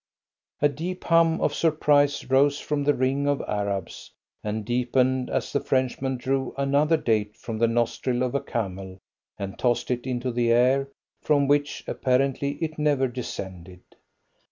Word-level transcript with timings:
A 0.63 0.67
deep 0.67 1.03
hum 1.03 1.39
of 1.41 1.53
surprise 1.53 2.27
rose 2.31 2.59
from 2.59 2.83
the 2.85 2.93
ring 2.95 3.27
of 3.27 3.39
Arabs, 3.47 4.11
and 4.43 4.65
deepened 4.65 5.29
as 5.29 5.53
the 5.53 5.59
Frenchman 5.59 6.17
drew 6.17 6.55
another 6.57 6.97
date 6.97 7.37
from 7.37 7.59
the 7.59 7.67
nostril 7.67 8.23
of 8.23 8.33
a 8.33 8.41
camel 8.41 8.97
and 9.37 9.59
tossed 9.59 9.91
it 9.91 10.07
into 10.07 10.31
the 10.31 10.51
air, 10.51 10.89
from 11.21 11.47
which, 11.47 11.83
apparently, 11.85 12.53
it 12.53 12.79
never 12.79 13.07
descended. 13.07 13.81